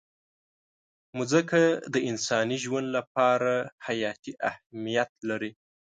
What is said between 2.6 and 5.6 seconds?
ژوند لپاره حیاتي اهمیت لري.